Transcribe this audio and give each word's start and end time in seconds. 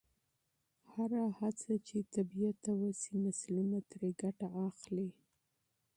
هره 0.91 1.23
هڅه 1.39 1.73
چې 1.87 1.97
طبیعت 2.15 2.55
ته 2.65 2.71
وشي، 2.81 3.15
نسلونه 3.25 3.77
ترې 3.89 4.09
ګټه 4.21 4.47
اخلي. 4.67 5.09